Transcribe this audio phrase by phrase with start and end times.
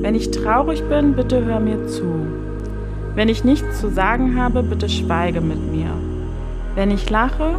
[0.00, 2.26] Wenn ich traurig bin, bitte hör mir zu.
[3.14, 5.90] Wenn ich nichts zu sagen habe, bitte schweige mit mir.
[6.74, 7.56] Wenn ich lache,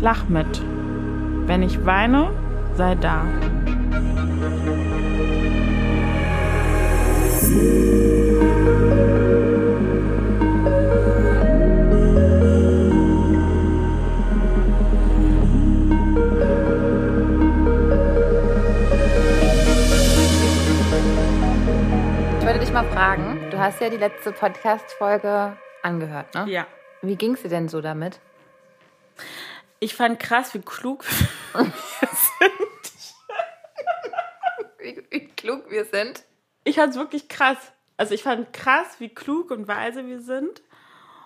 [0.00, 0.62] lach mit.
[1.46, 2.30] Wenn ich weine,
[2.76, 3.24] sei da.
[22.82, 26.46] Mal fragen, du hast ja die letzte Podcast-Folge angehört, ne?
[26.48, 26.66] Ja.
[27.00, 28.18] Wie ging es dir denn so damit?
[29.78, 31.04] Ich fand krass, wie klug
[31.54, 32.08] wir
[32.40, 32.92] sind.
[34.78, 36.24] Wie, wie klug wir sind.
[36.64, 37.58] Ich fand es wirklich krass.
[37.96, 40.62] Also ich fand krass, wie klug und weise wir sind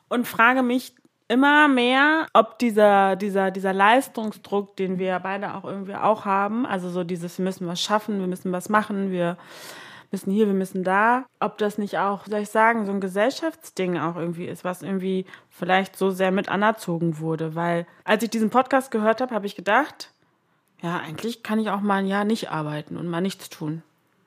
[0.08, 0.94] und frage mich
[1.28, 6.90] immer mehr, ob dieser, dieser, dieser Leistungsdruck, den wir beide auch irgendwie auch haben, also
[6.90, 9.38] so dieses, wir müssen was schaffen, wir müssen was machen, wir
[10.10, 13.98] müssen hier, wir müssen da, ob das nicht auch, soll ich sagen, so ein Gesellschaftsding
[13.98, 17.54] auch irgendwie ist, was irgendwie vielleicht so sehr mit anerzogen wurde.
[17.54, 20.12] Weil als ich diesen Podcast gehört habe, habe ich gedacht,
[20.82, 23.82] ja, eigentlich kann ich auch mal ein Jahr nicht arbeiten und mal nichts tun.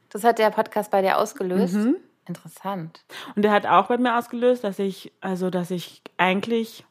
[0.10, 1.76] Das hat der Podcast bei dir ausgelöst?
[2.26, 3.04] Interessant.
[3.36, 6.86] Und der hat auch bei mir ausgelöst, dass ich, also dass ich eigentlich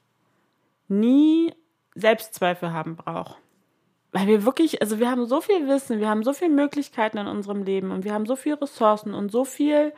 [0.89, 1.53] nie
[1.95, 3.37] Selbstzweifel haben brauche.
[4.13, 7.27] Weil wir wirklich, also wir haben so viel Wissen, wir haben so viele Möglichkeiten in
[7.27, 9.93] unserem Leben und wir haben so viele Ressourcen und so viel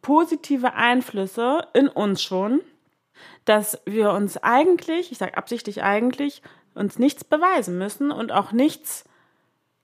[0.00, 2.60] positive Einflüsse in uns schon,
[3.44, 6.42] dass wir uns eigentlich, ich sage absichtlich eigentlich,
[6.74, 9.04] uns nichts beweisen müssen und auch nichts,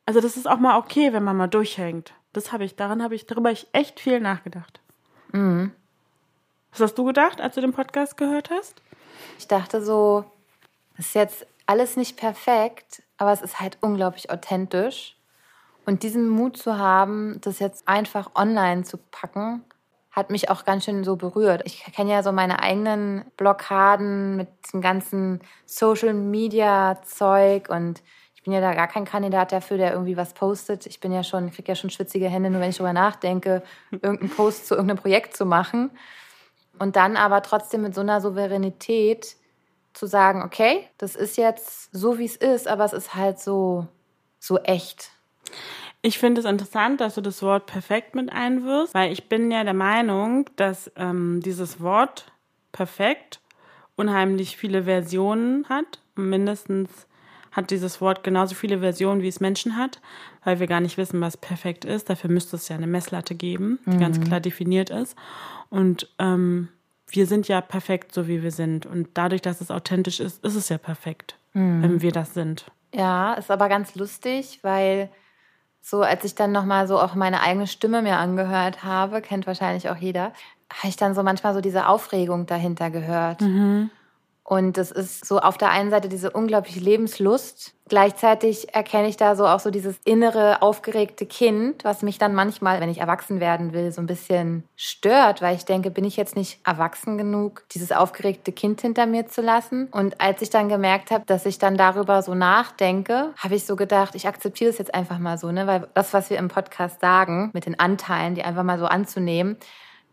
[0.07, 2.15] also das ist auch mal okay, wenn man mal durchhängt.
[2.33, 4.81] Das habe ich, daran habe ich, darüber ich echt viel nachgedacht.
[6.73, 8.81] Was hast du gedacht, als du den Podcast gehört hast?
[9.39, 10.25] Ich dachte so,
[10.97, 15.17] es ist jetzt alles nicht perfekt, aber es ist halt unglaublich authentisch.
[15.85, 19.65] Und diesen Mut zu haben, das jetzt einfach online zu packen,
[20.11, 21.63] hat mich auch ganz schön so berührt.
[21.65, 28.03] Ich kenne ja so meine eigenen Blockaden mit dem ganzen Social Media Zeug und
[28.35, 30.87] ich bin ja da gar kein Kandidat dafür, der irgendwie was postet.
[30.87, 34.31] Ich bin ja schon, kriege ja schon schwitzige Hände, nur wenn ich darüber nachdenke, irgendeinen
[34.31, 35.91] Post zu irgendeinem Projekt zu machen.
[36.79, 39.38] Und dann aber trotzdem mit so einer Souveränität
[39.99, 43.87] zu sagen, okay, das ist jetzt so, wie es ist, aber es ist halt so,
[44.39, 45.11] so echt.
[46.01, 49.65] Ich finde es interessant, dass du das Wort perfekt mit einwirfst, weil ich bin ja
[49.65, 52.31] der Meinung, dass ähm, dieses Wort
[52.71, 53.41] perfekt
[53.97, 55.99] unheimlich viele Versionen hat.
[56.15, 57.09] Mindestens
[57.51, 60.01] hat dieses Wort genauso viele Versionen, wie es Menschen hat,
[60.45, 62.09] weil wir gar nicht wissen, was perfekt ist.
[62.09, 65.17] Dafür müsste es ja eine Messlatte geben, die ganz klar definiert ist.
[65.69, 66.69] Und ähm,
[67.09, 68.87] wir sind ja perfekt, so wie wir sind.
[68.87, 72.71] Und dadurch, dass es authentisch ist, ist es ja perfekt, wenn wir das sind.
[72.95, 75.11] Ja, ist aber ganz lustig, weil
[75.81, 79.89] so als ich dann nochmal so auch meine eigene Stimme mir angehört habe, kennt wahrscheinlich
[79.91, 80.33] auch jeder,
[80.71, 83.41] habe ich dann so manchmal so diese Aufregung dahinter gehört.
[84.51, 87.75] Und das ist so auf der einen Seite diese unglaubliche Lebenslust.
[87.87, 92.81] Gleichzeitig erkenne ich da so auch so dieses innere, aufgeregte Kind, was mich dann manchmal,
[92.81, 96.35] wenn ich erwachsen werden will, so ein bisschen stört, weil ich denke, bin ich jetzt
[96.35, 99.89] nicht erwachsen genug, dieses aufgeregte Kind hinter mir zu lassen?
[99.91, 103.77] Und als ich dann gemerkt habe, dass ich dann darüber so nachdenke, habe ich so
[103.77, 105.67] gedacht, ich akzeptiere es jetzt einfach mal so, ne?
[105.67, 109.59] Weil das, was wir im Podcast sagen, mit den Anteilen, die einfach mal so anzunehmen,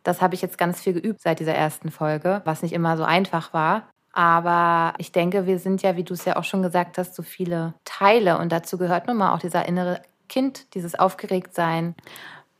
[0.03, 3.05] das habe ich jetzt ganz viel geübt seit dieser ersten Folge, was nicht immer so
[3.05, 3.87] einfach war.
[4.15, 7.21] Aber ich denke, wir sind ja, wie du es ja auch schon gesagt hast, so
[7.21, 8.37] viele Teile.
[8.37, 11.95] Und dazu gehört nun mal auch dieser innere Kind, dieses Aufgeregtsein.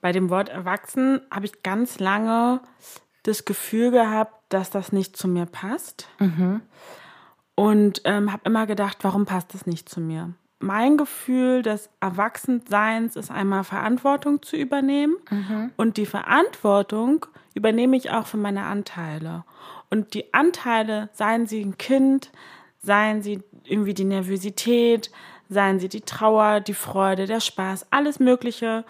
[0.02, 2.60] Bei dem Wort erwachsen habe ich ganz lange
[3.24, 6.10] das Gefühl gehabt, dass das nicht zu mir passt.
[7.56, 10.34] Und ähm, habe immer gedacht, warum passt das nicht zu mir?
[10.60, 15.16] Mein Gefühl des Erwachsenseins ist einmal Verantwortung zu übernehmen.
[15.78, 19.46] Und die Verantwortung übernehme ich auch für meine Anteile.
[19.90, 22.32] Und die Anteile, seien sie ein Kind,
[22.80, 25.12] seien sie irgendwie die Nervosität,
[25.50, 28.86] seien sie die Trauer, die Freude, der Spaß, alles Mögliche,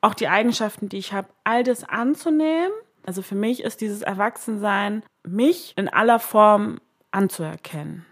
[0.00, 2.72] auch die Eigenschaften, die ich habe, all das anzunehmen.
[3.04, 8.04] Also für mich ist dieses Erwachsensein, mich in aller Form anzuerkennen.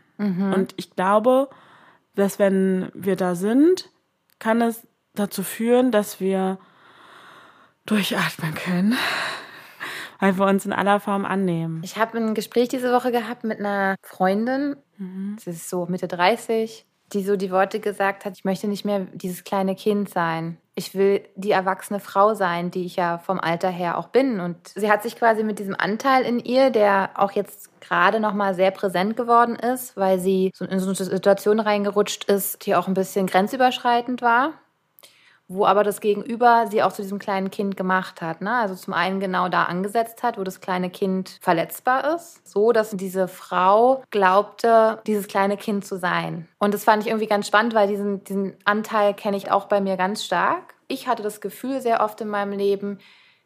[0.53, 1.51] Und ich glaube,
[2.15, 3.91] dass wenn wir da sind,
[4.39, 6.59] kann es dazu führen, dass wir
[7.87, 8.97] durchatmen können,
[10.25, 11.83] weil wir uns in aller Form annehmen.
[11.85, 14.77] Ich habe ein Gespräch diese Woche gehabt mit einer Freundin,
[15.39, 19.01] sie ist so Mitte 30, die so die Worte gesagt hat, ich möchte nicht mehr
[19.13, 20.57] dieses kleine Kind sein.
[20.75, 24.41] Ich will die erwachsene Frau sein, die ich ja vom Alter her auch bin.
[24.41, 28.33] Und sie hat sich quasi mit diesem Anteil in ihr, der auch jetzt gerade noch
[28.33, 32.75] mal sehr präsent geworden ist, weil sie so in so eine Situation reingerutscht ist, die
[32.75, 34.55] auch ein bisschen grenzüberschreitend war.
[35.49, 38.41] Wo aber das Gegenüber sie auch zu diesem kleinen Kind gemacht hat.
[38.41, 38.53] Ne?
[38.53, 42.91] Also zum einen genau da angesetzt hat, wo das kleine Kind verletzbar ist, so dass
[42.91, 46.49] diese Frau glaubte, dieses kleine Kind zu sein.
[46.59, 49.81] Und das fand ich irgendwie ganz spannend, weil diesen, diesen Anteil kenne ich auch bei
[49.81, 50.75] mir ganz stark.
[50.89, 52.99] Ich hatte das Gefühl sehr oft in meinem Leben,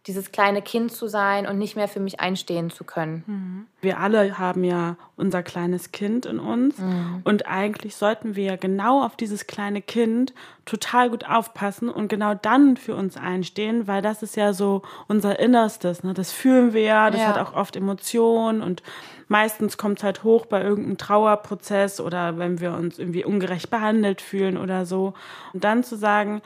[0.06, 3.24] dieses kleine Kind zu sein und nicht mehr für mich einstehen zu können.
[3.26, 3.66] Mhm.
[3.82, 7.20] Wir alle haben ja unser kleines Kind in uns mhm.
[7.24, 10.32] und eigentlich sollten wir ja genau auf dieses kleine Kind
[10.64, 15.38] total gut aufpassen und genau dann für uns einstehen, weil das ist ja so unser
[15.38, 16.02] Innerstes.
[16.02, 16.14] Ne?
[16.14, 17.28] Das fühlen wir ja, das ja.
[17.28, 18.82] hat auch oft Emotionen und
[19.28, 24.22] meistens kommt es halt hoch bei irgendeinem Trauerprozess oder wenn wir uns irgendwie ungerecht behandelt
[24.22, 25.12] fühlen oder so.
[25.52, 26.40] Und dann zu sagen,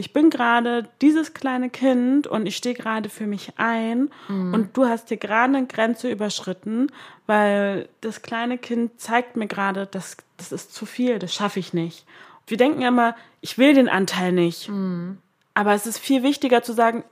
[0.00, 4.54] ich bin gerade dieses kleine Kind und ich stehe gerade für mich ein mhm.
[4.54, 6.90] und du hast hier gerade eine Grenze überschritten,
[7.26, 11.74] weil das kleine Kind zeigt mir gerade, das, das ist zu viel, das schaffe ich
[11.74, 12.06] nicht.
[12.46, 14.70] Wir denken immer, ich will den Anteil nicht.
[14.70, 15.18] Mhm.
[15.52, 17.04] Aber es ist viel wichtiger zu sagen,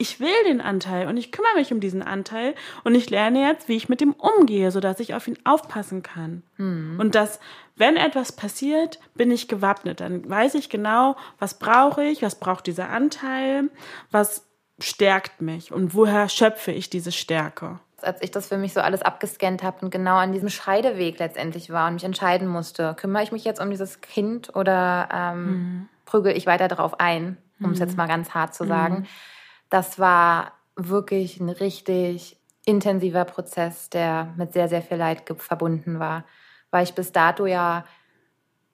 [0.00, 2.54] ich will den Anteil und ich kümmere mich um diesen Anteil
[2.84, 6.42] und ich lerne jetzt, wie ich mit ihm umgehe, sodass ich auf ihn aufpassen kann.
[6.56, 6.98] Mhm.
[6.98, 7.38] Und dass,
[7.76, 10.00] wenn etwas passiert, bin ich gewappnet.
[10.00, 13.68] Dann weiß ich genau, was brauche ich, was braucht dieser Anteil,
[14.10, 14.46] was
[14.80, 17.78] stärkt mich und woher schöpfe ich diese Stärke.
[18.00, 21.68] Als ich das für mich so alles abgescannt habe und genau an diesem Scheideweg letztendlich
[21.68, 25.88] war und mich entscheiden musste, kümmere ich mich jetzt um dieses Kind oder ähm, mhm.
[26.06, 27.84] prügel ich weiter darauf ein, um es mhm.
[27.84, 29.00] jetzt mal ganz hart zu sagen.
[29.00, 29.06] Mhm
[29.70, 32.36] das war wirklich ein richtig
[32.66, 36.24] intensiver Prozess, der mit sehr, sehr viel Leid verbunden war,
[36.70, 37.84] weil ich bis dato ja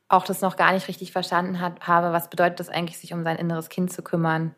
[0.08, 3.24] auch das noch gar nicht richtig verstanden hat, habe, was bedeutet das eigentlich, sich um
[3.24, 4.54] sein inneres Kind zu kümmern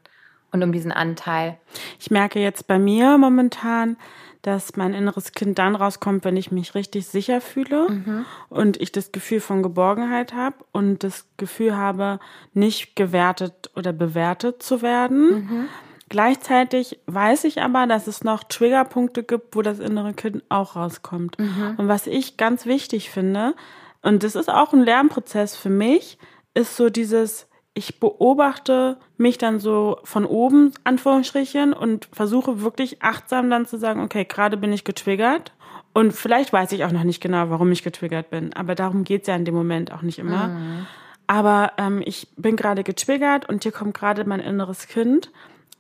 [0.51, 1.59] und um diesen Anteil.
[1.99, 3.97] Ich merke jetzt bei mir momentan,
[4.43, 8.27] dass mein inneres Kind dann rauskommt, wenn ich mich richtig sicher fühle mhm.
[8.49, 12.21] und ich das Gefühl von Geborgenheit habe und das Gefühl habe,
[12.53, 15.31] nicht gewertet oder bewertet zu werden.
[15.31, 15.69] Mhm
[16.09, 21.39] Gleichzeitig weiß ich aber, dass es noch Triggerpunkte gibt, wo das innere Kind auch rauskommt.
[21.39, 21.75] Mhm.
[21.77, 23.55] Und was ich ganz wichtig finde,
[24.03, 26.19] und das ist auch ein Lernprozess für mich,
[26.55, 33.51] ist so dieses, ich beobachte mich dann so von oben, Anführungsstrichen, und versuche wirklich achtsam
[33.51, 35.53] dann zu sagen, okay, gerade bin ich getriggert.
[35.93, 38.53] Und vielleicht weiß ich auch noch nicht genau, warum ich getriggert bin.
[38.55, 40.49] Aber darum geht's ja in dem Moment auch nicht immer.
[40.49, 40.87] Mhm.
[41.27, 45.31] Aber ähm, ich bin gerade getriggert und hier kommt gerade mein inneres Kind.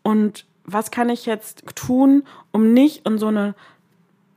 [0.08, 3.55] Und was kann ich jetzt tun, um nicht in so eine,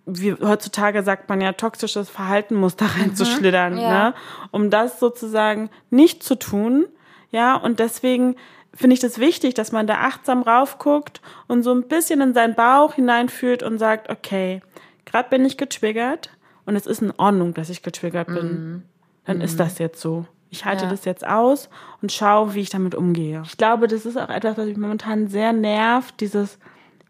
[0.06, 3.01] wie heutzutage sagt man ja, toxisches Verhaltenmuster mhm.
[3.01, 4.09] reinzuschlittern, mhm, ja.
[4.09, 4.13] ne?
[4.51, 6.88] Um das sozusagen nicht zu tun,
[7.31, 8.35] ja, und deswegen
[8.73, 12.56] finde ich das wichtig, dass man da achtsam raufguckt und so ein bisschen in seinen
[12.56, 14.62] Bauch hineinfühlt und sagt, okay,
[15.06, 16.31] gerade bin ich getriggert
[16.65, 18.35] und es ist in Ordnung, dass ich getriggert bin.
[18.35, 18.83] Mhm.
[19.23, 19.44] Dann mhm.
[19.44, 20.25] ist das jetzt so.
[20.51, 20.89] Ich halte ja.
[20.89, 21.69] das jetzt aus
[22.01, 23.42] und schaue, wie ich damit umgehe.
[23.45, 26.59] Ich glaube, das ist auch etwas, was mich momentan sehr nervt, dieses,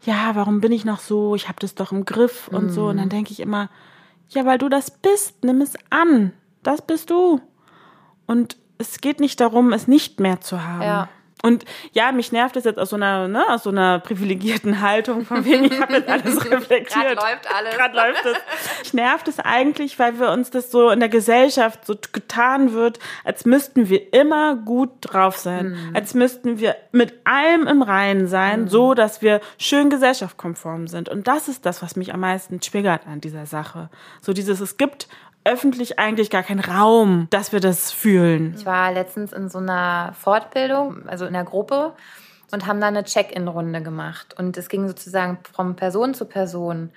[0.04, 1.34] ja, warum bin ich noch so?
[1.34, 2.86] Ich habe das doch im Griff und so.
[2.86, 3.10] Und dann mhm.
[3.10, 3.68] denke ich immer,
[4.28, 6.32] ja, weil du das bist, nimm es an.
[6.62, 7.40] Das bist du.
[8.26, 10.82] Und es geht nicht darum, es nicht mehr zu haben.
[10.82, 11.08] Ja.
[11.42, 15.26] Und ja, mich nervt das jetzt aus so einer, ne, aus so einer privilegierten Haltung,
[15.26, 17.04] von wegen ich habe jetzt alles reflektiert.
[17.04, 17.76] Gerade läuft alles.
[17.76, 18.36] Gerade läuft es.
[18.84, 23.00] Ich nervt es eigentlich, weil wir uns das so in der Gesellschaft so getan wird,
[23.24, 25.96] als müssten wir immer gut drauf sein, mhm.
[25.96, 28.68] als müssten wir mit allem im Reinen sein, mhm.
[28.68, 31.08] so dass wir schön gesellschaftskonform sind.
[31.08, 33.90] Und das ist das, was mich am meisten triggert an dieser Sache.
[34.20, 35.08] So dieses, es gibt
[35.44, 38.54] öffentlich eigentlich gar keinen Raum, dass wir das fühlen.
[38.56, 41.92] Ich war letztens in so einer Fortbildung, also in einer Gruppe
[42.52, 44.34] und haben da eine Check-in-Runde gemacht.
[44.38, 46.90] Und es ging sozusagen von Person zu Person.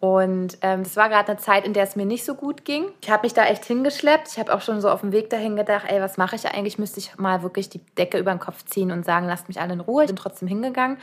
[0.00, 2.86] Und ähm, das war gerade eine Zeit, in der es mir nicht so gut ging.
[3.02, 4.28] Ich habe mich da echt hingeschleppt.
[4.32, 6.78] Ich habe auch schon so auf dem Weg dahin gedacht, ey, was mache ich eigentlich?
[6.78, 9.74] Müsste ich mal wirklich die Decke über den Kopf ziehen und sagen, lasst mich alle
[9.74, 10.02] in Ruhe.
[10.02, 10.98] Ich bin trotzdem hingegangen.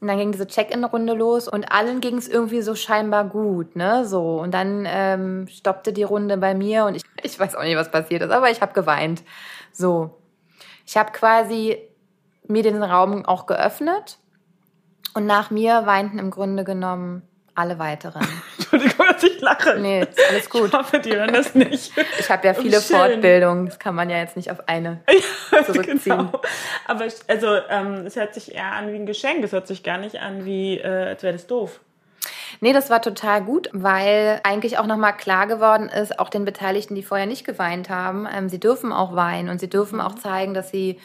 [0.00, 4.06] Und dann ging diese Check-in-Runde los und allen ging es irgendwie so scheinbar gut, ne?
[4.06, 4.40] So.
[4.40, 7.90] Und dann ähm, stoppte die Runde bei mir und ich, ich weiß auch nicht, was
[7.90, 9.22] passiert ist, aber ich habe geweint.
[9.72, 10.18] So.
[10.86, 11.78] Ich habe quasi
[12.48, 14.18] mir den Raum auch geöffnet
[15.14, 17.22] und nach mir weinten im Grunde genommen
[17.54, 18.26] alle weiteren.
[18.72, 19.78] Entschuldigung, dass ich lache.
[19.78, 20.68] Nee, ist alles gut.
[20.68, 21.92] Ich hoffe, die hören das nicht.
[22.18, 25.00] Ich habe ja viele oh, Fortbildungen, das kann man ja jetzt nicht auf eine
[25.52, 25.98] ja, zurückziehen.
[26.04, 26.40] Genau.
[26.86, 29.98] Aber also ähm, es hört sich eher an wie ein Geschenk, es hört sich gar
[29.98, 31.80] nicht an wie, äh, als wäre das doof.
[32.60, 36.94] Nee, das war total gut, weil eigentlich auch nochmal klar geworden ist, auch den Beteiligten,
[36.94, 40.02] die vorher nicht geweint haben, ähm, sie dürfen auch weinen und sie dürfen mhm.
[40.02, 40.98] auch zeigen, dass sie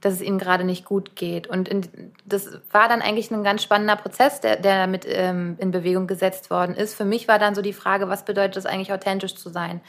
[0.00, 1.46] dass es ihnen gerade nicht gut geht.
[1.46, 5.70] Und in, das war dann eigentlich ein ganz spannender Prozess, der, der damit ähm, in
[5.70, 6.94] Bewegung gesetzt worden ist.
[6.94, 9.80] Für mich war dann so die Frage, was bedeutet es eigentlich, authentisch zu sein?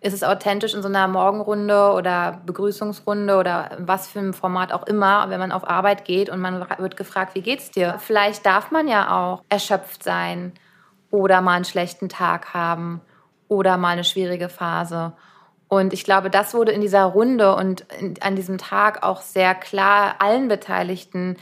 [0.00, 4.86] ist es authentisch in so einer Morgenrunde oder Begrüßungsrunde oder was für ein Format auch
[4.86, 7.96] immer, wenn man auf Arbeit geht und man wird gefragt, wie geht's dir?
[7.98, 10.52] Vielleicht darf man ja auch erschöpft sein
[11.10, 13.00] oder mal einen schlechten Tag haben
[13.48, 15.12] oder mal eine schwierige Phase.
[15.68, 17.86] Und ich glaube, das wurde in dieser Runde und
[18.20, 21.36] an diesem Tag auch sehr klar allen Beteiligten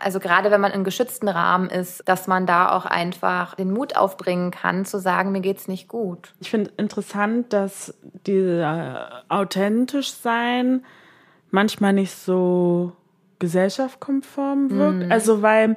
[0.00, 3.96] also gerade wenn man in geschützten Rahmen ist, dass man da auch einfach den Mut
[3.96, 6.32] aufbringen kann, zu sagen, mir geht's nicht gut.
[6.40, 7.94] Ich finde interessant, dass
[8.26, 10.84] dieser authentisch sein
[11.50, 12.92] manchmal nicht so
[13.38, 15.06] gesellschaftskonform wirkt.
[15.06, 15.12] Mhm.
[15.12, 15.76] Also weil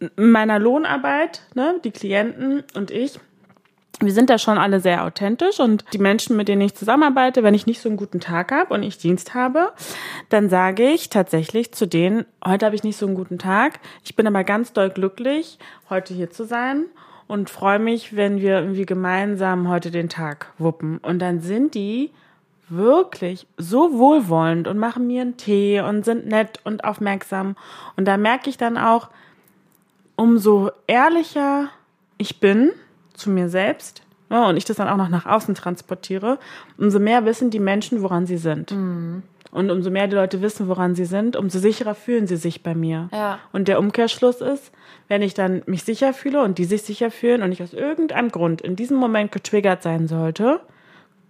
[0.00, 3.18] in meiner Lohnarbeit, ne, die Klienten und ich,
[4.00, 7.54] wir sind da schon alle sehr authentisch und die Menschen, mit denen ich zusammenarbeite, wenn
[7.54, 9.72] ich nicht so einen guten Tag habe und ich Dienst habe,
[10.28, 13.80] dann sage ich tatsächlich zu denen, heute habe ich nicht so einen guten Tag.
[14.04, 15.58] Ich bin aber ganz doll glücklich,
[15.90, 16.84] heute hier zu sein
[17.26, 20.98] und freue mich, wenn wir irgendwie gemeinsam heute den Tag wuppen.
[20.98, 22.10] Und dann sind die
[22.68, 27.56] wirklich so wohlwollend und machen mir einen Tee und sind nett und aufmerksam.
[27.96, 29.08] Und da merke ich dann auch,
[30.16, 31.68] umso ehrlicher
[32.16, 32.72] ich bin,
[33.18, 36.38] zu mir selbst ja, und ich das dann auch noch nach außen transportiere,
[36.76, 38.72] umso mehr wissen die Menschen, woran sie sind.
[38.72, 39.22] Mhm.
[39.50, 42.74] Und umso mehr die Leute wissen, woran sie sind, umso sicherer fühlen sie sich bei
[42.74, 43.08] mir.
[43.12, 43.38] Ja.
[43.50, 44.72] Und der Umkehrschluss ist,
[45.08, 48.30] wenn ich dann mich sicher fühle und die sich sicher fühlen und ich aus irgendeinem
[48.30, 50.60] Grund in diesem Moment getriggert sein sollte,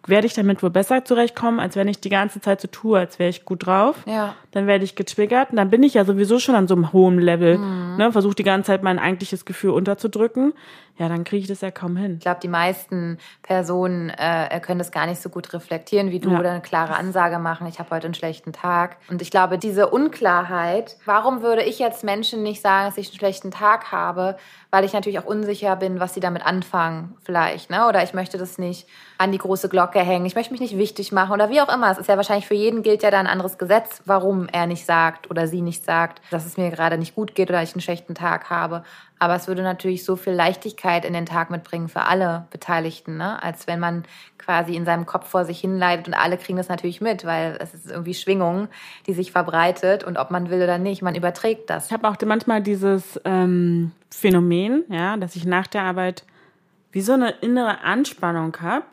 [0.07, 3.19] werde ich damit wohl besser zurechtkommen, als wenn ich die ganze Zeit so tue, als
[3.19, 3.97] wäre ich gut drauf.
[4.07, 4.35] Ja.
[4.53, 7.19] Dann werde ich getriggert und dann bin ich ja sowieso schon an so einem hohen
[7.19, 7.59] Level.
[7.59, 7.97] Mhm.
[7.97, 10.55] Ne, Versuche die ganze Zeit mein eigentliches Gefühl unterzudrücken.
[10.99, 12.15] Ja, dann kriege ich das ja kaum hin.
[12.15, 16.33] Ich glaube, die meisten Personen äh, können das gar nicht so gut reflektieren wie du
[16.33, 16.41] ja.
[16.41, 18.97] oder eine klare Ansage machen, ich habe heute einen schlechten Tag.
[19.09, 23.19] Und ich glaube, diese Unklarheit, warum würde ich jetzt Menschen nicht sagen, dass ich einen
[23.19, 24.37] schlechten Tag habe,
[24.71, 27.71] weil ich natürlich auch unsicher bin, was sie damit anfangen vielleicht.
[27.71, 27.87] Ne?
[27.87, 28.89] Oder ich möchte das nicht
[29.19, 30.27] an die große Glocke hängen.
[30.27, 31.91] Ich möchte mich nicht wichtig machen oder wie auch immer.
[31.91, 34.85] Es ist ja wahrscheinlich für jeden gilt ja da ein anderes Gesetz, warum er nicht
[34.87, 37.81] sagt oder sie nicht sagt, dass es mir gerade nicht gut geht oder ich einen
[37.81, 38.85] schlechten Tag habe.
[39.19, 43.43] Aber es würde natürlich so viel Leichtigkeit in den Tag mitbringen für alle Beteiligten, ne?
[43.43, 44.05] als wenn man
[44.39, 47.75] quasi in seinem Kopf vor sich hinleitet und alle kriegen das natürlich mit, weil es
[47.75, 48.69] ist irgendwie Schwingung,
[49.07, 51.87] die sich verbreitet und ob man will oder nicht, man überträgt das.
[51.87, 56.25] Ich habe auch manchmal dieses ähm, Phänomen, ja, dass ich nach der Arbeit
[56.93, 58.87] wie so eine innere Anspannung habe.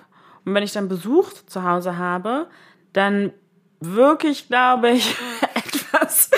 [0.46, 2.48] Und wenn ich dann Besuch zu Hause habe,
[2.94, 3.34] dann
[3.80, 5.16] wirklich, glaube ich,
[5.56, 6.30] etwas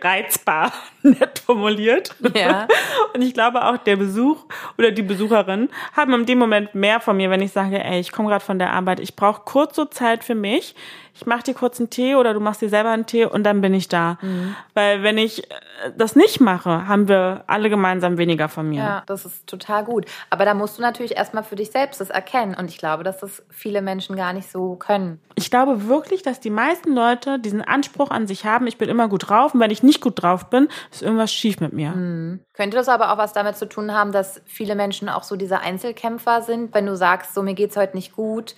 [0.00, 0.72] reizbar
[1.02, 2.14] nett formuliert.
[2.34, 2.66] Ja.
[3.14, 4.44] Und ich glaube auch der Besuch
[4.78, 8.12] oder die Besucherin haben in dem Moment mehr von mir, wenn ich sage, ey, ich
[8.12, 10.74] komme gerade von der Arbeit, ich brauche kurz so Zeit für mich
[11.14, 13.60] ich mache dir kurz einen Tee oder du machst dir selber einen Tee und dann
[13.60, 14.18] bin ich da.
[14.22, 14.56] Mhm.
[14.74, 15.54] Weil wenn ich äh,
[15.96, 18.78] das nicht mache, haben wir alle gemeinsam weniger von mir.
[18.78, 20.06] Ja, das ist total gut.
[20.30, 22.54] Aber da musst du natürlich erstmal für dich selbst das erkennen.
[22.54, 25.20] Und ich glaube, dass das viele Menschen gar nicht so können.
[25.34, 29.08] Ich glaube wirklich, dass die meisten Leute diesen Anspruch an sich haben, ich bin immer
[29.08, 31.90] gut drauf und wenn ich nicht gut drauf bin, ist irgendwas schief mit mir.
[31.90, 32.40] Mhm.
[32.54, 35.60] Könnte das aber auch was damit zu tun haben, dass viele Menschen auch so diese
[35.60, 36.74] Einzelkämpfer sind?
[36.74, 38.54] Wenn du sagst, so mir geht's heute nicht gut,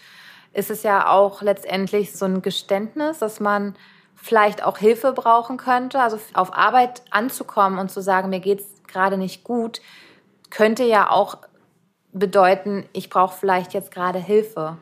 [0.55, 3.75] ist es ja auch letztendlich so ein Geständnis, dass man
[4.15, 6.01] vielleicht auch Hilfe brauchen könnte.
[6.01, 9.81] Also auf Arbeit anzukommen und zu sagen, mir geht es gerade nicht gut,
[10.51, 11.39] könnte ja auch
[12.13, 14.79] bedeuten, ich brauche vielleicht jetzt gerade Hilfe.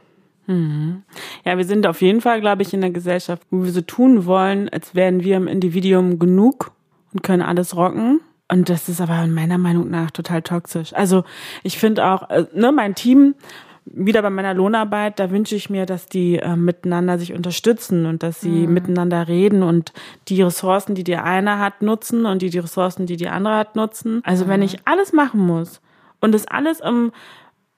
[0.46, 1.02] Mhm.
[1.44, 4.26] Ja, wir sind auf jeden Fall, glaube ich, in einer Gesellschaft, wo wir so tun
[4.26, 6.72] wollen, als wären wir im Individuum genug
[7.12, 8.20] und können alles rocken.
[8.50, 10.92] Und das ist aber meiner Meinung nach total toxisch.
[10.92, 11.24] Also
[11.62, 13.34] ich finde auch, äh, ne, mein Team
[13.84, 18.22] wieder bei meiner Lohnarbeit, da wünsche ich mir, dass die äh, miteinander sich unterstützen und
[18.22, 18.74] dass sie mhm.
[18.74, 19.92] miteinander reden und
[20.28, 23.76] die Ressourcen, die die eine hat, nutzen und die die Ressourcen, die die andere hat,
[23.76, 24.22] nutzen.
[24.24, 24.48] Also mhm.
[24.48, 25.80] wenn ich alles machen muss
[26.20, 27.12] und das alles im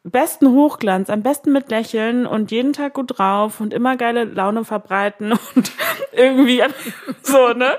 [0.04, 4.64] besten Hochglanz, am besten mit Lächeln und jeden Tag gut drauf und immer geile Laune
[4.64, 5.73] verbreiten und
[6.12, 6.62] irgendwie
[7.23, 7.73] so, ne?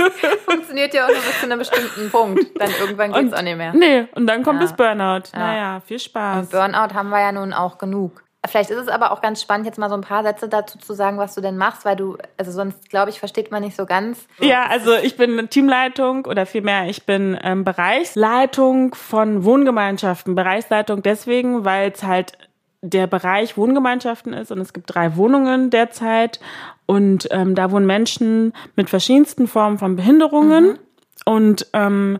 [0.46, 2.60] Funktioniert ja auch nur bis zu einem bestimmten Punkt.
[2.60, 3.72] Dann irgendwann geht's und, auch nicht mehr.
[3.74, 4.66] Nee, und dann kommt ja.
[4.66, 5.30] das Burnout.
[5.32, 5.38] Ja.
[5.38, 6.46] Naja, viel Spaß.
[6.46, 8.22] Und Burnout haben wir ja nun auch genug.
[8.48, 10.94] Vielleicht ist es aber auch ganz spannend, jetzt mal so ein paar Sätze dazu zu
[10.94, 13.84] sagen, was du denn machst, weil du, also sonst glaube ich, versteht man nicht so
[13.84, 14.26] ganz.
[14.38, 20.34] Ja, also ich bin Teamleitung oder vielmehr, ich bin ähm, Bereichsleitung von Wohngemeinschaften.
[20.34, 22.32] Bereichsleitung deswegen, weil es halt
[22.82, 26.40] der Bereich Wohngemeinschaften ist und es gibt drei Wohnungen derzeit
[26.86, 30.78] und ähm, da wohnen Menschen mit verschiedensten Formen von Behinderungen mhm.
[31.24, 32.18] und ähm,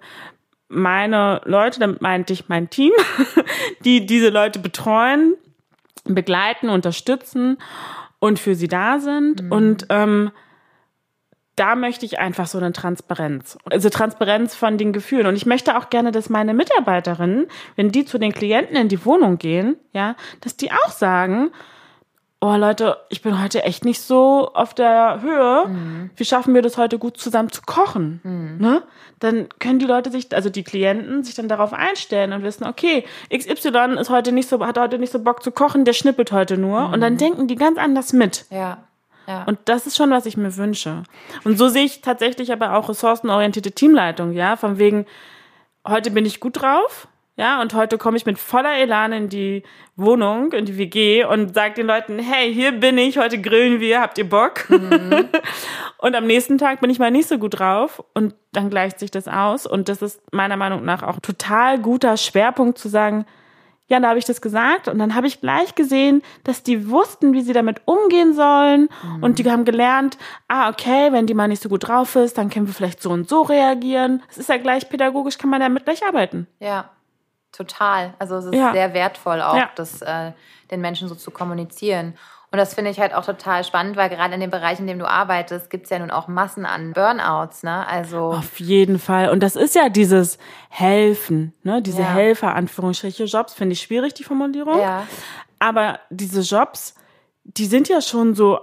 [0.68, 2.92] meine Leute, damit meinte ich mein Team,
[3.84, 5.34] die diese Leute betreuen,
[6.04, 7.58] begleiten, unterstützen
[8.20, 9.42] und für sie da sind.
[9.42, 9.52] Mhm.
[9.52, 10.30] Und ähm,
[11.57, 13.59] da möchte ich einfach so eine Transparenz.
[13.71, 15.26] Also Transparenz von den Gefühlen.
[15.26, 19.04] Und ich möchte auch gerne, dass meine Mitarbeiterinnen, wenn die zu den Klienten in die
[19.04, 21.50] Wohnung gehen, ja, dass die auch sagen,
[22.40, 25.66] oh Leute, ich bin heute echt nicht so auf der Höhe.
[25.69, 26.11] Mhm.
[26.16, 28.21] Wie schaffen wir das heute gut zusammen zu kochen?
[28.23, 28.57] Mhm.
[28.59, 28.83] Ne?
[29.19, 33.04] Dann können die Leute sich, also die Klienten, sich dann darauf einstellen und wissen, okay,
[33.30, 36.57] XY ist heute nicht so, hat heute nicht so Bock zu kochen, der schnippelt heute
[36.57, 36.88] nur.
[36.88, 36.95] Mhm.
[36.95, 38.47] Und dann denken die ganz anders mit.
[38.50, 38.78] Ja.
[39.30, 39.44] Ja.
[39.44, 41.04] Und das ist schon, was ich mir wünsche.
[41.44, 45.06] Und so sehe ich tatsächlich aber auch ressourcenorientierte Teamleitung, ja, von wegen,
[45.87, 47.06] heute bin ich gut drauf,
[47.37, 49.62] ja, und heute komme ich mit voller Elan in die
[49.94, 54.00] Wohnung, in die WG und sage den Leuten, hey, hier bin ich, heute grillen wir,
[54.00, 54.68] habt ihr Bock?
[54.68, 55.28] Mhm.
[55.99, 59.12] und am nächsten Tag bin ich mal nicht so gut drauf und dann gleicht sich
[59.12, 59.64] das aus.
[59.64, 63.25] Und das ist meiner Meinung nach auch total guter Schwerpunkt zu sagen,
[63.90, 67.32] ja, da habe ich das gesagt und dann habe ich gleich gesehen, dass die wussten,
[67.32, 69.23] wie sie damit umgehen sollen mhm.
[69.23, 70.16] und die haben gelernt,
[70.47, 73.11] ah, okay, wenn die mal nicht so gut drauf ist, dann können wir vielleicht so
[73.11, 74.23] und so reagieren.
[74.30, 76.47] Es ist ja gleich pädagogisch, kann man damit gleich arbeiten.
[76.61, 76.90] Ja.
[77.52, 78.14] Total.
[78.20, 78.70] Also es ist ja.
[78.70, 79.70] sehr wertvoll auch, ja.
[79.75, 80.30] das äh,
[80.70, 82.14] den Menschen so zu kommunizieren.
[82.52, 84.99] Und das finde ich halt auch total spannend, weil gerade in dem Bereich, in dem
[84.99, 87.87] du arbeitest, gibt es ja nun auch Massen an Burnouts, ne?
[87.87, 89.30] Also auf jeden Fall.
[89.30, 90.37] Und das ist ja dieses
[90.69, 91.80] Helfen, ne?
[91.80, 92.09] Diese ja.
[92.09, 94.80] Helfer, Anführungsstriche Jobs, finde ich schwierig, die Formulierung.
[94.80, 95.07] Ja.
[95.61, 96.97] Aber diese Jobs,
[97.45, 98.59] die sind ja schon so,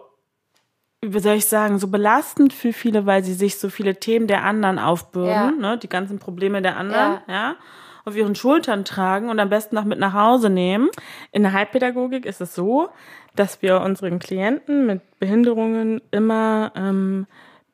[1.02, 4.44] wie soll ich sagen, so belastend für viele, weil sie sich so viele Themen der
[4.44, 5.52] anderen aufbürden, ja.
[5.52, 5.78] ne?
[5.78, 7.34] Die ganzen Probleme der anderen, ja.
[7.34, 7.56] ja?
[8.08, 10.90] auf ihren Schultern tragen und am besten noch mit nach Hause nehmen.
[11.34, 12.88] In der Heilpädagogik ist es so,
[13.38, 17.28] dass wir unseren Klienten mit Behinderungen immer ähm,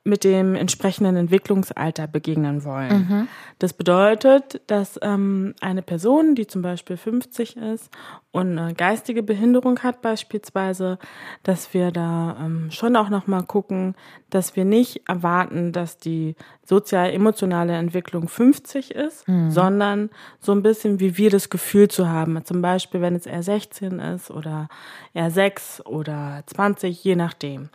[0.04, 3.08] mit dem entsprechenden Entwicklungsalter begegnen wollen.
[3.10, 3.28] Mhm.
[3.60, 7.90] Das bedeutet, dass ähm, eine Person, die zum Beispiel 50 ist
[8.34, 10.98] und eine geistige Behinderung hat beispielsweise,
[11.44, 13.94] dass wir da ähm, schon auch noch mal gucken,
[14.32, 16.36] dass wir nicht erwarten, dass die
[16.66, 19.52] sozial-emotionale Entwicklung 50 ist, mhm.
[19.52, 20.10] sondern
[20.40, 22.44] so ein bisschen wie wir das Gefühl zu haben.
[22.44, 24.68] Zum Beispiel, wenn es eher 16 ist oder
[25.14, 27.70] eher 6 oder 20, je nachdem.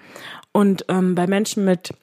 [0.51, 1.95] Und ähm, bei Menschen mit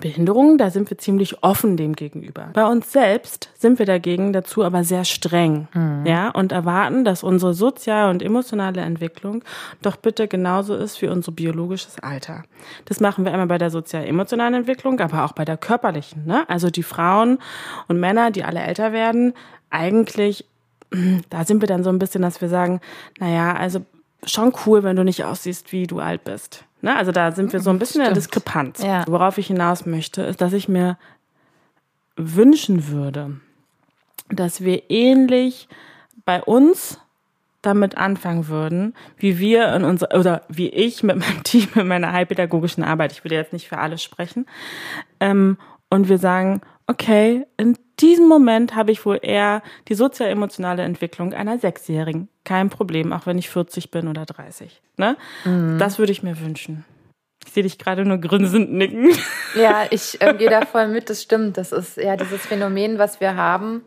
[0.00, 2.50] Behinderungen, da sind wir ziemlich offen dem gegenüber.
[2.52, 6.06] Bei uns selbst sind wir dagegen dazu aber sehr streng, mhm.
[6.06, 9.42] ja, und erwarten, dass unsere soziale und emotionale Entwicklung
[9.82, 12.44] doch bitte genauso ist wie unser biologisches Alter.
[12.84, 16.48] Das machen wir einmal bei der sozial-emotionalen Entwicklung, aber auch bei der körperlichen, ne?
[16.48, 17.38] Also die Frauen
[17.88, 19.34] und Männer, die alle älter werden,
[19.70, 20.44] eigentlich,
[21.30, 22.80] da sind wir dann so ein bisschen, dass wir sagen,
[23.18, 23.80] naja, also
[24.26, 26.64] schon cool, wenn du nicht aussiehst, wie du alt bist.
[26.84, 26.94] Ne?
[26.94, 28.08] Also da sind wir so ein bisschen Stimmt.
[28.08, 28.82] in der Diskrepanz.
[28.82, 29.04] Ja.
[29.08, 30.98] Worauf ich hinaus möchte, ist, dass ich mir
[32.16, 33.40] wünschen würde,
[34.28, 35.66] dass wir ähnlich
[36.24, 37.00] bei uns
[37.62, 42.12] damit anfangen würden, wie wir in unserer, oder wie ich mit meinem Team in meiner
[42.12, 44.46] heilpädagogischen Arbeit, ich will jetzt nicht für alle sprechen,
[45.20, 45.56] ähm,
[45.88, 51.58] und wir sagen, okay, in diesem Moment habe ich wohl eher die sozial-emotionale Entwicklung einer
[51.58, 52.28] Sechsjährigen.
[52.44, 54.82] Kein Problem, auch wenn ich 40 bin oder 30.
[54.96, 55.16] Ne?
[55.44, 55.78] Mhm.
[55.78, 56.84] Das würde ich mir wünschen.
[57.46, 59.10] Ich sehe dich gerade nur grinsend nicken.
[59.54, 61.56] Ja, ich äh, gehe da voll mit, das stimmt.
[61.58, 63.82] Das ist ja dieses Phänomen, was wir haben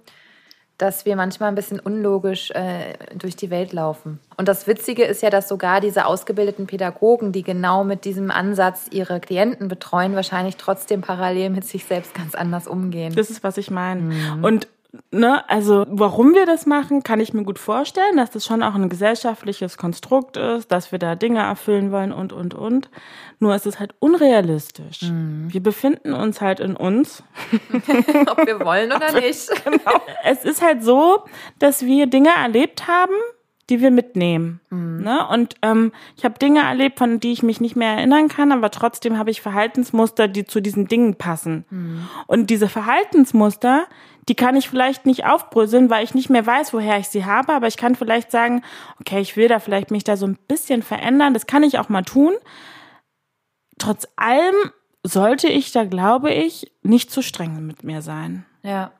[0.77, 4.19] dass wir manchmal ein bisschen unlogisch äh, durch die Welt laufen.
[4.37, 8.85] Und das Witzige ist ja, dass sogar diese ausgebildeten Pädagogen, die genau mit diesem Ansatz
[8.91, 13.15] ihre Klienten betreuen, wahrscheinlich trotzdem parallel mit sich selbst ganz anders umgehen.
[13.15, 14.01] Das ist, was ich meine.
[14.01, 14.43] Mhm.
[14.43, 14.67] Und
[15.11, 18.75] ne, also warum wir das machen, kann ich mir gut vorstellen, dass das schon auch
[18.75, 22.89] ein gesellschaftliches Konstrukt ist, dass wir da Dinge erfüllen wollen und, und, und.
[23.39, 25.03] Nur ist es halt unrealistisch.
[25.03, 25.47] Mhm.
[25.51, 27.23] Wir befinden uns halt in uns.
[28.27, 29.49] Ob wir wollen oder nicht.
[29.63, 30.01] genau.
[30.23, 31.23] Es ist halt so,
[31.59, 33.13] dass wir Dinge erlebt haben,
[33.69, 34.61] die wir mitnehmen.
[34.69, 35.01] Mhm.
[35.03, 35.27] Ne?
[35.27, 38.71] Und ähm, ich habe Dinge erlebt, von die ich mich nicht mehr erinnern kann, aber
[38.71, 41.65] trotzdem habe ich Verhaltensmuster, die zu diesen Dingen passen.
[41.69, 42.07] Mhm.
[42.27, 43.87] Und diese Verhaltensmuster,
[44.27, 47.53] die kann ich vielleicht nicht aufbröseln, weil ich nicht mehr weiß, woher ich sie habe,
[47.53, 48.61] aber ich kann vielleicht sagen,
[48.99, 51.89] okay, ich will da vielleicht mich da so ein bisschen verändern, das kann ich auch
[51.89, 52.33] mal tun.
[53.77, 54.55] Trotz allem
[55.03, 58.45] sollte ich da, glaube ich, nicht zu streng mit mir sein.
[58.63, 58.91] Ja.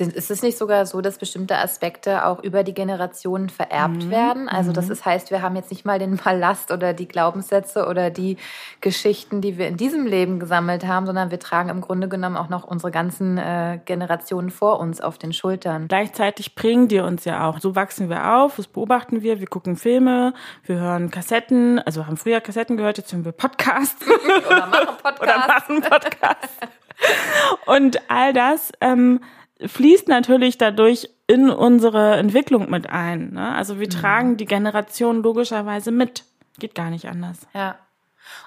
[0.00, 4.10] Ist es nicht sogar so, dass bestimmte Aspekte auch über die Generationen vererbt mhm.
[4.10, 4.48] werden?
[4.48, 4.92] Also das mhm.
[4.92, 8.36] ist, heißt, wir haben jetzt nicht mal den Ballast oder die Glaubenssätze oder die
[8.80, 12.48] Geschichten, die wir in diesem Leben gesammelt haben, sondern wir tragen im Grunde genommen auch
[12.48, 15.88] noch unsere ganzen äh, Generationen vor uns auf den Schultern.
[15.88, 17.60] Gleichzeitig prägen die uns ja auch.
[17.60, 20.34] So wachsen wir auf, das beobachten wir, wir gucken Filme,
[20.64, 24.04] wir hören Kassetten, also haben früher Kassetten gehört, jetzt hören wir Podcasts.
[24.46, 25.20] oder machen Podcasts.
[25.20, 26.56] oder machen Podcasts.
[27.66, 29.20] Und all das ähm,
[29.64, 33.34] fließt natürlich dadurch in unsere Entwicklung mit ein.
[33.34, 33.54] Ne?
[33.54, 33.90] Also wir mhm.
[33.90, 36.24] tragen die Generation logischerweise mit.
[36.58, 37.46] Geht gar nicht anders.
[37.54, 37.76] Ja.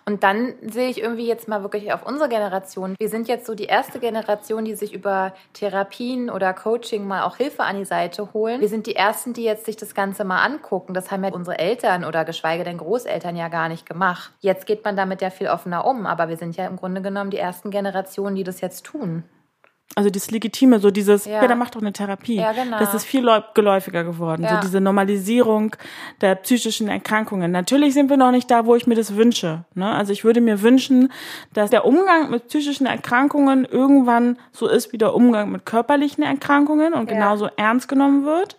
[0.05, 2.95] Und dann sehe ich irgendwie jetzt mal wirklich auf unsere Generation.
[2.99, 7.37] Wir sind jetzt so die erste Generation, die sich über Therapien oder Coaching mal auch
[7.37, 8.61] Hilfe an die Seite holen.
[8.61, 10.93] Wir sind die ersten, die jetzt sich das Ganze mal angucken.
[10.93, 14.31] Das haben ja unsere Eltern oder geschweige denn Großeltern ja gar nicht gemacht.
[14.39, 17.29] Jetzt geht man damit ja viel offener um, aber wir sind ja im Grunde genommen
[17.29, 19.23] die ersten Generationen, die das jetzt tun.
[19.95, 22.37] Also das Legitime, so dieses, ja, ja dann mach doch eine Therapie.
[22.37, 22.79] Ja, genau.
[22.79, 24.43] Das ist viel geläufiger geworden.
[24.43, 24.55] Ja.
[24.55, 25.75] So diese Normalisierung
[26.21, 27.51] der psychischen Erkrankungen.
[27.51, 29.65] Natürlich sind wir noch nicht da, wo ich mir das wünsche.
[29.75, 29.89] Ne?
[29.89, 31.11] Also ich würde mir wünschen,
[31.53, 36.93] dass der Umgang mit psychischen Erkrankungen irgendwann so ist wie der Umgang mit körperlichen Erkrankungen
[36.93, 37.15] und ja.
[37.15, 38.57] genauso ernst genommen wird.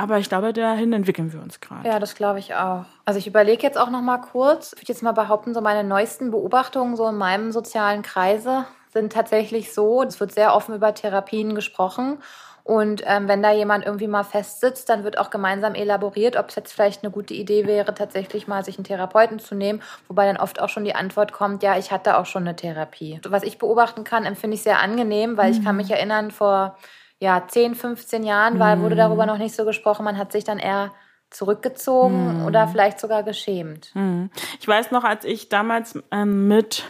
[0.00, 1.88] Aber ich glaube, dahin entwickeln wir uns gerade.
[1.88, 2.84] Ja, das glaube ich auch.
[3.04, 4.72] Also ich überlege jetzt auch noch mal kurz.
[4.74, 8.64] Ich würde jetzt mal behaupten, so meine neuesten Beobachtungen so in meinem sozialen Kreise
[8.98, 12.18] sind tatsächlich so, es wird sehr offen über Therapien gesprochen.
[12.64, 16.54] Und ähm, wenn da jemand irgendwie mal festsitzt, dann wird auch gemeinsam elaboriert, ob es
[16.54, 19.80] jetzt vielleicht eine gute Idee wäre, tatsächlich mal sich einen Therapeuten zu nehmen.
[20.06, 23.20] Wobei dann oft auch schon die Antwort kommt, ja, ich hatte auch schon eine Therapie.
[23.26, 25.58] Was ich beobachten kann, empfinde ich sehr angenehm, weil mhm.
[25.58, 25.80] ich kann mhm.
[25.80, 26.76] mich erinnern, vor
[27.20, 29.28] ja, 10, 15 Jahren war, wurde darüber mhm.
[29.28, 30.04] noch nicht so gesprochen.
[30.04, 30.92] Man hat sich dann eher
[31.30, 32.44] zurückgezogen mhm.
[32.44, 33.94] oder vielleicht sogar geschämt.
[33.94, 34.30] Mhm.
[34.60, 36.84] Ich weiß noch, als ich damals ähm, mit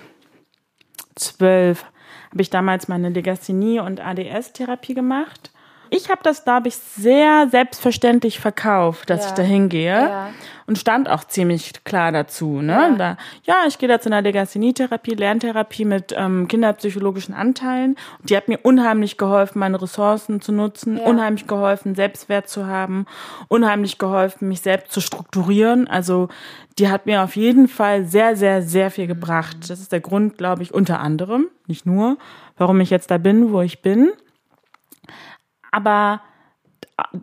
[1.14, 1.84] zwölf
[2.30, 5.50] habe ich damals meine Legasthenie und ADS-Therapie gemacht.
[5.90, 9.28] Ich habe das, glaube ich, sehr selbstverständlich verkauft, dass ja.
[9.28, 9.86] ich da hingehe.
[9.86, 10.30] Ja.
[10.66, 12.60] Und stand auch ziemlich klar dazu.
[12.60, 12.72] Ne?
[12.72, 17.96] Ja, da, ja ich gehe da zu einer Legasthenie-Therapie, Lerntherapie mit ähm, kinderpsychologischen Anteilen.
[18.22, 23.06] Die hat mir unheimlich geholfen, meine Ressourcen zu nutzen, unheimlich geholfen, Selbstwert zu haben,
[23.48, 25.88] unheimlich geholfen, mich selbst zu strukturieren.
[25.88, 26.28] Also
[26.78, 29.56] die hat mir auf jeden Fall sehr, sehr, sehr viel gebracht.
[29.68, 32.18] Das ist der Grund, glaube ich, unter anderem, nicht nur,
[32.56, 34.12] warum ich jetzt da bin, wo ich bin.
[35.70, 36.20] Aber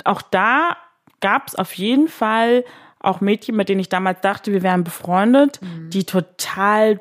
[0.03, 0.77] auch da
[1.21, 2.63] gab es auf jeden Fall
[2.99, 5.89] auch Mädchen, mit denen ich damals dachte, wir wären befreundet, mhm.
[5.89, 6.99] die total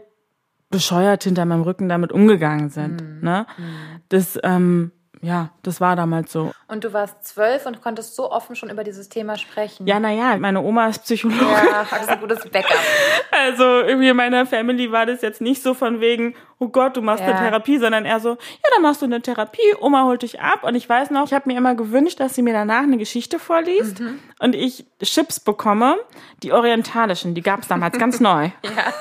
[0.70, 3.02] bescheuert hinter meinem Rücken damit umgegangen sind.
[3.02, 3.20] Mhm.
[3.22, 3.46] Ne?
[3.57, 4.00] Mhm.
[4.09, 4.92] Das ähm,
[5.24, 6.52] ja, das war damals so.
[6.68, 9.87] Und du warst zwölf und konntest so offen schon über dieses Thema sprechen.
[9.87, 11.46] Ja, naja, meine Oma ist Psychologin.
[11.48, 12.76] Ja, das ist ein gutes Backup.
[13.30, 17.02] Also irgendwie in meiner Family war das jetzt nicht so von wegen, oh Gott, du
[17.02, 17.30] machst ja.
[17.30, 20.62] eine Therapie, sondern eher so, ja, dann machst du eine Therapie, Oma holt dich ab.
[20.62, 23.38] Und ich weiß noch, ich habe mir immer gewünscht, dass sie mir danach eine Geschichte
[23.38, 24.20] vorliest mhm.
[24.38, 25.96] und ich Chips bekomme,
[26.42, 28.50] die orientalischen, die gab es damals ganz neu.
[28.64, 28.92] Ja.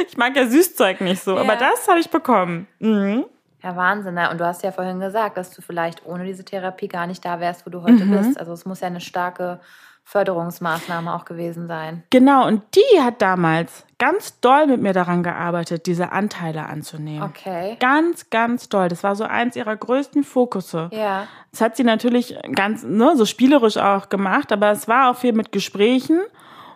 [0.08, 1.40] ich mag ja Süßzeug nicht so, ja.
[1.40, 2.66] aber das habe ich bekommen.
[2.78, 3.24] Mhm.
[3.64, 4.14] Ja, Wahnsinn.
[4.14, 4.30] Ne?
[4.30, 7.40] Und du hast ja vorhin gesagt, dass du vielleicht ohne diese Therapie gar nicht da
[7.40, 8.18] wärst, wo du heute mhm.
[8.18, 8.38] bist.
[8.38, 9.58] Also es muss ja eine starke
[10.04, 12.02] Förderungsmaßnahme auch gewesen sein.
[12.10, 17.22] Genau, und die hat damals ganz doll mit mir daran gearbeitet, diese Anteile anzunehmen.
[17.22, 17.78] Okay.
[17.80, 18.88] Ganz, ganz doll.
[18.88, 20.90] Das war so eins ihrer größten Fokusse.
[20.92, 21.26] Ja.
[21.50, 25.32] Das hat sie natürlich ganz, ne, so spielerisch auch gemacht, aber es war auch viel
[25.32, 26.20] mit Gesprächen.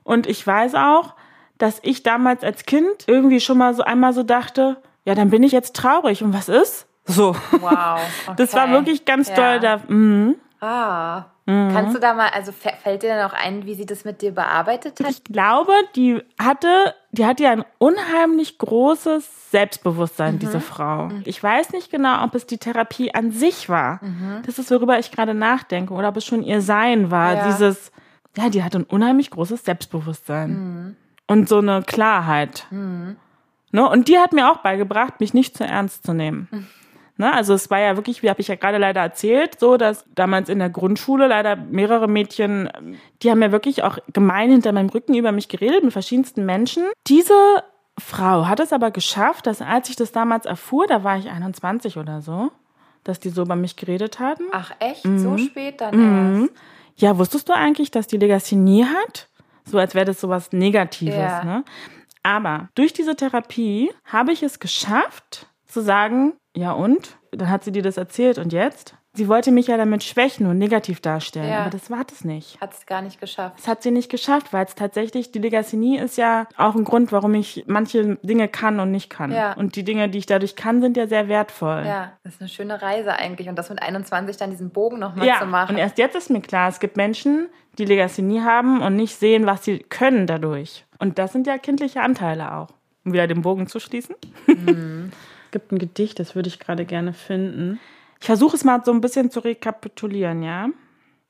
[0.05, 1.15] Und ich weiß auch,
[1.59, 5.43] dass ich damals als Kind irgendwie schon mal so einmal so dachte, ja, dann bin
[5.43, 6.23] ich jetzt traurig.
[6.23, 6.87] Und was ist?
[7.07, 7.35] So.
[7.53, 7.99] Wow.
[8.27, 8.35] Okay.
[8.37, 9.35] Das war wirklich ganz ja.
[9.35, 9.81] doll da.
[9.89, 10.35] Mhm.
[10.61, 11.25] Ah.
[11.47, 11.71] Mhm.
[11.73, 14.33] Kannst du da mal, also fällt dir dann auch ein, wie sie das mit dir
[14.33, 15.09] bearbeitet hat?
[15.09, 20.39] Ich glaube, die hatte, die hatte ja ein unheimlich großes Selbstbewusstsein, mhm.
[20.41, 21.07] diese Frau.
[21.07, 21.23] Mhm.
[21.25, 24.05] Ich weiß nicht genau, ob es die Therapie an sich war.
[24.05, 24.43] Mhm.
[24.45, 27.35] Das ist, worüber ich gerade nachdenke, oder ob es schon ihr Sein war.
[27.35, 27.47] Ja.
[27.47, 27.93] Dieses,
[28.37, 30.51] ja, die hatte ein unheimlich großes Selbstbewusstsein.
[30.51, 30.97] Mhm.
[31.29, 32.67] Und so eine Klarheit.
[32.71, 33.17] Mhm.
[33.73, 33.89] Ne?
[33.89, 36.49] Und die hat mir auch beigebracht, mich nicht zu ernst zu nehmen.
[37.19, 37.33] Ne?
[37.33, 40.49] Also es war ja wirklich, wie habe ich ja gerade leider erzählt, so, dass damals
[40.49, 42.71] in der Grundschule leider mehrere Mädchen,
[43.23, 46.85] die haben ja wirklich auch gemein hinter meinem Rücken über mich geredet mit verschiedensten Menschen.
[47.09, 47.35] Diese
[47.99, 51.99] Frau hat es aber geschafft, dass als ich das damals erfuhr, da war ich 21
[51.99, 52.53] oder so,
[53.03, 54.45] dass die so über mich geredet hatten.
[54.53, 55.05] Ach echt?
[55.05, 55.19] Mhm.
[55.19, 56.41] So spät dann mhm.
[56.43, 56.53] erst?
[56.97, 59.29] Ja, wusstest du eigentlich, dass die Legasthenie hat?
[59.65, 61.15] So als wäre das sowas Negatives.
[61.15, 61.45] Ja.
[61.45, 61.65] Ne?
[62.29, 67.19] Aber durch diese Therapie habe ich es geschafft zu sagen, ja und?
[67.33, 68.98] Dann hat sie dir das erzählt und jetzt?
[69.19, 71.63] Sie wollte mich ja damit schwächen und negativ darstellen, ja.
[71.63, 72.61] aber das war das nicht.
[72.61, 73.59] Hat es gar nicht geschafft.
[73.59, 77.11] Das hat sie nicht geschafft, weil es tatsächlich, die Legasthenie ist ja auch ein Grund,
[77.11, 79.33] warum ich manche Dinge kann und nicht kann.
[79.33, 79.55] Ja.
[79.55, 81.83] Und die Dinge, die ich dadurch kann, sind ja sehr wertvoll.
[81.85, 83.49] Ja, das ist eine schöne Reise eigentlich.
[83.49, 85.41] Und das mit 21 dann diesen Bogen nochmal ja.
[85.41, 85.75] zu machen.
[85.75, 89.47] Und erst jetzt ist mir klar, es gibt Menschen, die Legasthenie haben und nicht sehen,
[89.47, 90.85] was sie können dadurch.
[91.01, 92.69] Und das sind ja kindliche Anteile auch.
[93.05, 94.15] Um wieder den Bogen zu schließen.
[94.47, 95.11] Mhm.
[95.47, 97.81] es gibt ein Gedicht, das würde ich gerade gerne finden.
[98.21, 100.69] Ich versuche es mal so ein bisschen zu rekapitulieren, ja?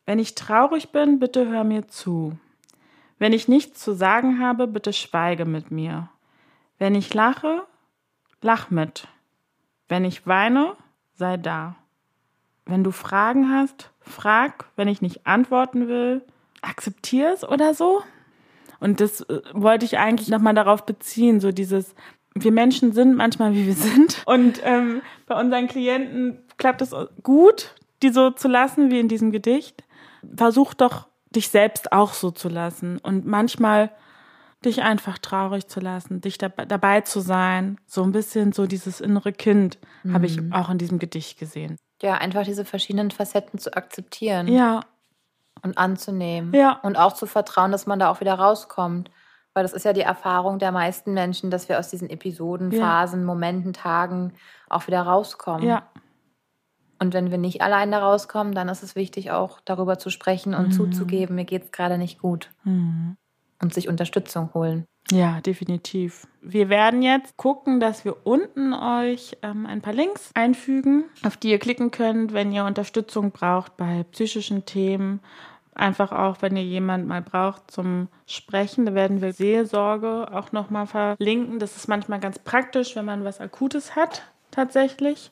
[0.07, 2.39] Wenn ich traurig bin, bitte hör mir zu.
[3.19, 6.09] Wenn ich nichts zu sagen habe, bitte schweige mit mir.
[6.79, 7.67] Wenn ich lache,
[8.41, 9.09] lach mit.
[9.89, 10.77] Wenn ich weine,
[11.15, 11.77] sei da.
[12.65, 14.67] Wenn du Fragen hast, frag.
[14.77, 16.23] Wenn ich nicht antworten will,
[16.63, 18.03] akzeptier es oder so.
[18.81, 21.95] Und das äh, wollte ich eigentlich nochmal darauf beziehen, so dieses,
[22.35, 24.23] wir Menschen sind manchmal wie wir sind.
[24.27, 29.33] Und ähm, bei unseren Klienten klappt es gut, die so zu lassen wie in diesem
[29.33, 29.85] Gedicht.
[30.37, 32.99] Versuch doch, dich selbst auch so zu lassen.
[32.99, 33.91] Und manchmal
[34.65, 37.79] dich einfach traurig zu lassen, dich da, dabei zu sein.
[37.87, 40.15] So ein bisschen so dieses innere Kind mhm.
[40.15, 41.77] habe ich auch in diesem Gedicht gesehen.
[42.03, 44.49] Ja, einfach diese verschiedenen Facetten zu akzeptieren.
[44.49, 44.81] Ja.
[45.63, 46.53] Und anzunehmen.
[46.55, 46.73] Ja.
[46.83, 49.11] Und auch zu vertrauen, dass man da auch wieder rauskommt.
[49.55, 52.81] Weil das ist ja die Erfahrung der meisten Menschen, dass wir aus diesen Episoden, ja.
[52.81, 54.35] Phasen, Momenten, Tagen
[54.69, 55.67] auch wieder rauskommen.
[55.67, 55.89] Ja.
[56.99, 60.55] Und wenn wir nicht allein da rauskommen, dann ist es wichtig, auch darüber zu sprechen
[60.55, 60.73] und mhm.
[60.73, 62.51] zuzugeben, mir geht es gerade nicht gut.
[62.65, 63.17] Mhm
[63.61, 64.87] und sich Unterstützung holen.
[65.11, 66.27] Ja, definitiv.
[66.43, 71.51] Wir werden jetzt gucken, dass wir unten euch ähm, ein paar Links einfügen, auf die
[71.51, 75.21] ihr klicken könnt, wenn ihr Unterstützung braucht bei psychischen Themen.
[75.75, 80.87] Einfach auch, wenn ihr jemand mal braucht zum Sprechen, da werden wir Seelsorge auch nochmal
[80.87, 81.59] verlinken.
[81.59, 84.23] Das ist manchmal ganz praktisch, wenn man was Akutes hat,
[84.59, 85.31] tatsächlich.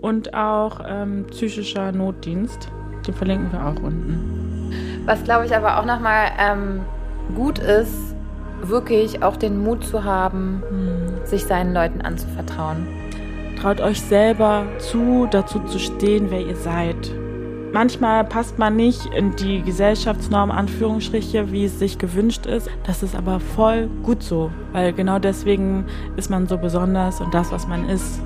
[0.00, 2.70] Und auch ähm, psychischer Notdienst,
[3.06, 5.02] den verlinken wir auch unten.
[5.04, 6.80] Was glaube ich aber auch nochmal ähm,
[7.34, 8.14] gut ist,
[8.62, 11.26] wirklich auch den Mut zu haben, hm.
[11.26, 12.86] sich seinen Leuten anzuvertrauen.
[13.60, 17.12] Traut euch selber zu, dazu zu stehen, wer ihr seid.
[17.72, 22.68] Manchmal passt man nicht in die Gesellschaftsnorm Anführungsstriche, wie es sich gewünscht ist.
[22.84, 27.52] Das ist aber voll gut so, weil genau deswegen ist man so besonders und das,
[27.52, 28.20] was man ist,